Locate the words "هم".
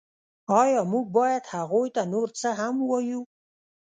2.59-2.75